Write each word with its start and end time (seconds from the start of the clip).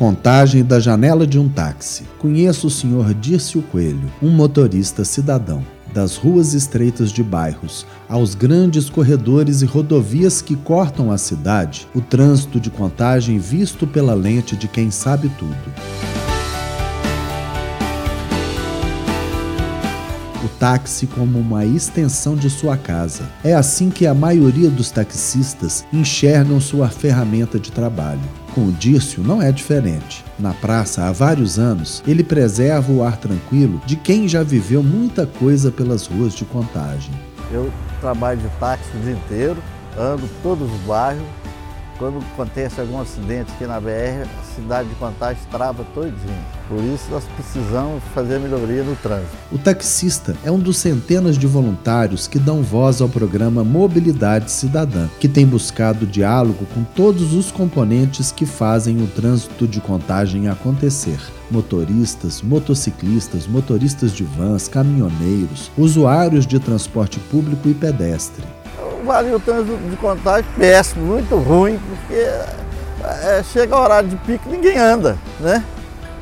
Contagem 0.00 0.64
da 0.64 0.80
janela 0.80 1.26
de 1.26 1.38
um 1.38 1.46
táxi. 1.46 2.04
Conheço 2.18 2.68
o 2.68 2.70
senhor 2.70 3.12
Dircio 3.12 3.60
Coelho, 3.60 4.10
um 4.22 4.30
motorista 4.30 5.04
cidadão. 5.04 5.62
Das 5.92 6.16
ruas 6.16 6.54
estreitas 6.54 7.12
de 7.12 7.22
bairros 7.22 7.86
aos 8.08 8.34
grandes 8.34 8.88
corredores 8.88 9.60
e 9.60 9.66
rodovias 9.66 10.40
que 10.40 10.56
cortam 10.56 11.12
a 11.12 11.18
cidade, 11.18 11.86
o 11.94 12.00
trânsito 12.00 12.58
de 12.58 12.70
contagem 12.70 13.38
visto 13.38 13.86
pela 13.86 14.14
lente 14.14 14.56
de 14.56 14.66
quem 14.66 14.90
sabe 14.90 15.30
tudo. 15.38 15.54
o 20.42 20.48
táxi 20.58 21.06
como 21.06 21.38
uma 21.38 21.66
extensão 21.66 22.34
de 22.34 22.48
sua 22.48 22.74
casa. 22.74 23.24
É 23.44 23.52
assim 23.52 23.90
que 23.90 24.06
a 24.06 24.14
maioria 24.14 24.70
dos 24.70 24.90
taxistas 24.90 25.84
enxergam 25.92 26.58
sua 26.58 26.88
ferramenta 26.88 27.58
de 27.58 27.70
trabalho. 27.70 28.39
Com 28.54 28.66
o 28.66 28.72
Dício 28.72 29.22
não 29.22 29.40
é 29.40 29.52
diferente. 29.52 30.24
Na 30.38 30.52
praça, 30.52 31.04
há 31.04 31.12
vários 31.12 31.58
anos, 31.58 32.02
ele 32.06 32.24
preserva 32.24 32.90
o 32.90 33.04
ar 33.04 33.16
tranquilo 33.16 33.80
de 33.86 33.94
quem 33.94 34.26
já 34.26 34.42
viveu 34.42 34.82
muita 34.82 35.24
coisa 35.24 35.70
pelas 35.70 36.06
ruas 36.06 36.34
de 36.34 36.44
contagem. 36.44 37.14
Eu 37.52 37.72
trabalho 38.00 38.40
de 38.40 38.48
táxi 38.58 38.88
o 38.96 39.00
dia 39.00 39.12
inteiro, 39.12 39.62
ando 39.96 40.28
todos 40.42 40.68
os 40.68 40.80
bairros, 40.80 41.26
quando 42.00 42.18
acontece 42.32 42.80
algum 42.80 43.00
acidente 43.00 43.52
aqui 43.52 43.66
na 43.66 43.78
BR, 43.78 44.26
a 44.40 44.54
cidade 44.54 44.88
de 44.88 44.94
Contagem 44.94 45.42
trava 45.50 45.84
todinho. 45.94 46.59
Por 46.70 46.84
isso 46.84 47.10
nós 47.10 47.24
precisamos 47.34 48.00
fazer 48.14 48.38
melhoria 48.38 48.84
no 48.84 48.94
trânsito. 48.94 49.36
O 49.50 49.58
taxista 49.58 50.36
é 50.44 50.52
um 50.52 50.58
dos 50.58 50.76
centenas 50.76 51.36
de 51.36 51.44
voluntários 51.44 52.28
que 52.28 52.38
dão 52.38 52.62
voz 52.62 53.00
ao 53.00 53.08
programa 53.08 53.64
Mobilidade 53.64 54.52
Cidadã, 54.52 55.08
que 55.18 55.28
tem 55.28 55.44
buscado 55.44 56.06
diálogo 56.06 56.64
com 56.72 56.84
todos 56.84 57.34
os 57.34 57.50
componentes 57.50 58.30
que 58.30 58.46
fazem 58.46 59.02
o 59.02 59.08
trânsito 59.08 59.66
de 59.66 59.80
contagem 59.80 60.48
acontecer 60.48 61.18
motoristas, 61.50 62.40
motociclistas, 62.40 63.48
motoristas 63.48 64.12
de 64.12 64.22
vans, 64.22 64.68
caminhoneiros, 64.68 65.68
usuários 65.76 66.46
de 66.46 66.60
transporte 66.60 67.18
público 67.18 67.68
e 67.68 67.74
pedestre 67.74 68.44
o 69.34 69.40
trânsito 69.40 69.76
de 69.76 69.96
contagem 69.96 70.48
péssimo, 70.56 71.04
muito 71.04 71.34
ruim, 71.34 71.80
porque 71.88 72.22
é, 73.02 73.42
chega 73.42 73.74
o 73.74 73.82
horário 73.82 74.08
de 74.08 74.16
pico 74.16 74.48
e 74.48 74.52
ninguém 74.52 74.78
anda, 74.78 75.18
né? 75.40 75.64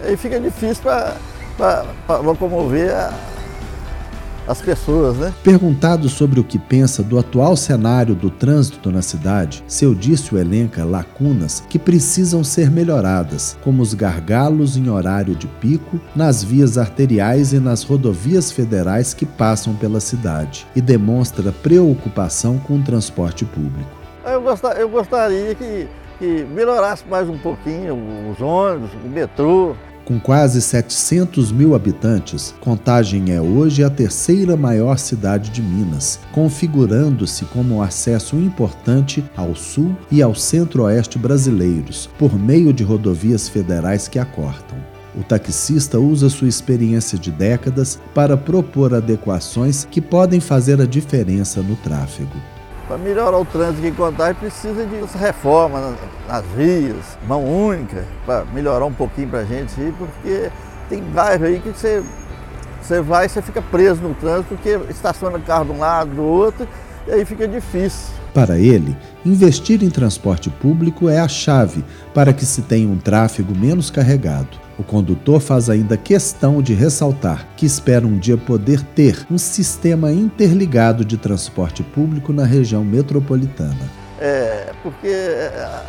Aí 0.05 0.17
fica 0.17 0.39
difícil 0.41 0.83
para 1.57 2.19
locomover 2.23 2.95
a, 2.95 3.13
as 4.49 4.63
pessoas, 4.63 5.17
né? 5.17 5.33
Perguntado 5.45 6.09
sobre 6.09 6.41
o 6.41 6.45
que 6.45 6.59
pensa 6.59 7.03
do 7.03 7.19
atual 7.19 7.55
cenário 7.55 8.15
do 8.15 8.31
trânsito 8.31 8.91
na 8.91 9.03
cidade, 9.03 9.63
seu 9.69 9.95
Dício 9.95 10.39
elenca 10.39 10.85
lacunas 10.85 11.63
que 11.69 11.79
precisam 11.79 12.43
ser 12.43 12.71
melhoradas, 12.71 13.59
como 13.63 13.83
os 13.83 13.93
gargalos 13.93 14.77
em 14.77 14.89
horário 14.89 15.35
de 15.35 15.47
pico, 15.47 16.01
nas 16.17 16.43
vias 16.43 16.79
arteriais 16.79 17.53
e 17.53 17.61
nas 17.61 17.83
rodovias 17.83 18.51
federais 18.51 19.13
que 19.13 19.27
passam 19.27 19.75
pela 19.75 20.01
cidade, 20.01 20.67
e 20.75 20.81
demonstra 20.81 21.53
preocupação 21.53 22.59
com 22.59 22.77
o 22.77 22.83
transporte 22.83 23.45
público. 23.45 23.99
Eu, 24.25 24.41
gostar, 24.41 24.79
eu 24.79 24.89
gostaria 24.89 25.55
que, 25.55 25.89
que 26.19 26.47
melhorasse 26.55 27.05
mais 27.09 27.29
um 27.29 27.39
pouquinho 27.39 27.99
os 28.31 28.41
ônibus, 28.41 28.91
o 29.05 29.09
metrô, 29.09 29.75
com 30.09 30.19
quase 30.19 30.63
700 30.63 31.53
mil 31.53 31.75
habitantes, 31.75 32.55
Contagem 32.63 33.31
é 33.31 33.43
hoje 33.43 33.85
a 33.85 33.91
terceira 33.91 34.57
maior 34.57 34.99
cidade 34.99 35.51
de 35.51 35.61
Minas, 35.61 36.19
configurando-se 36.33 37.45
como 37.45 37.75
um 37.75 37.83
acesso 37.83 38.35
importante 38.37 39.23
ao 39.37 39.55
sul 39.55 39.95
e 40.11 40.23
ao 40.23 40.35
centro-oeste 40.35 41.19
brasileiros, 41.19 42.09
por 42.19 42.39
meio 42.39 42.73
de 42.73 42.83
rodovias 42.83 43.51
federais 43.51 44.09
que 44.09 44.19
a 44.19 44.25
cortam. 44.25 44.79
O 45.15 45.23
taxista 45.23 45.99
usa 45.99 46.31
sua 46.31 46.49
experiência 46.49 47.19
de 47.19 47.31
décadas 47.31 48.01
para 48.15 48.35
propor 48.35 48.95
adequações 48.95 49.85
que 49.85 50.01
podem 50.01 50.41
fazer 50.41 50.81
a 50.81 50.87
diferença 50.87 51.61
no 51.61 51.77
tráfego. 51.77 52.58
Para 52.89 52.97
melhorar 52.97 53.37
o 53.37 53.45
trânsito 53.45 53.87
em 53.87 53.93
Contagem 53.93 54.35
precisa 54.35 54.87
de 54.87 54.97
reforma 55.19 55.95
nas, 56.27 56.43
vias, 56.57 57.19
mão 57.29 57.45
única, 57.45 58.03
para 58.25 58.47
melhorar 58.47 58.87
um 58.87 58.93
pouquinho 58.93 59.29
para 59.29 59.41
a 59.41 59.45
gente 59.45 59.75
porque 59.99 60.51
tem 60.89 61.03
bairro 61.03 61.45
aí 61.45 61.61
que 61.61 61.69
você, 61.69 62.03
você 62.81 63.03
vai 63.03 63.27
e 63.27 63.29
você 63.29 63.43
fica 63.43 63.61
preso 63.61 64.01
no 64.01 64.15
trânsito, 64.15 64.55
porque 64.55 64.81
estaciona 64.89 65.39
carro 65.39 65.67
de 65.67 65.73
um 65.73 65.79
lado, 65.79 66.15
do 66.15 66.23
outro, 66.23 66.67
e 67.07 67.13
aí 67.13 67.27
fica 67.27 67.47
difícil. 67.47 68.09
Para 68.33 68.59
ele, 68.59 68.97
investir 69.25 69.83
em 69.83 69.91
transporte 69.91 70.49
público 70.49 71.11
é 71.11 71.21
a 71.21 71.29
chave 71.29 71.85
para 72.15 72.33
que 72.33 72.47
se 72.47 72.63
tenha 72.63 72.89
um 72.89 72.97
tráfego 72.97 73.55
menos 73.55 73.91
carregado. 73.91 74.68
O 74.79 74.85
condutor 74.85 75.41
faz 75.41 75.69
ainda 75.69 75.97
questão 75.97 76.63
de 76.63 76.73
ressaltar 76.73 77.49
que 77.57 77.67
espera 77.67 78.07
um 78.07 78.17
dia 78.17 78.39
poder 78.39 78.81
ter 78.81 79.27
um 79.29 79.37
sistema 79.37 80.13
interligado 80.13 81.05
de 81.05 81.17
transporte 81.17 81.83
público 81.83 82.33
na 82.33 82.45
região 82.45 82.85
metropolitana. 82.85 83.91
É, 84.21 84.73
porque 84.81 85.09
é, 85.09 85.83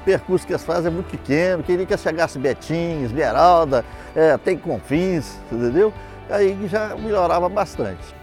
o 0.00 0.04
percurso 0.04 0.46
que 0.46 0.52
eles 0.52 0.64
fazem 0.64 0.86
é 0.86 0.94
muito 0.94 1.10
pequeno, 1.10 1.64
queria 1.64 1.84
que 1.84 1.96
chegasse 1.96 2.38
Betim, 2.38 3.02
Esmeralda, 3.02 3.84
é, 4.14 4.38
tem 4.38 4.56
Confins, 4.56 5.32
entendeu? 5.50 5.92
Aí 6.30 6.56
já 6.70 6.94
melhorava 6.94 7.48
bastante. 7.48 8.14